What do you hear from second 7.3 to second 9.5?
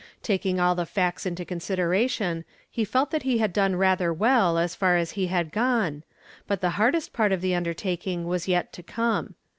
of the undertaking was yet to come.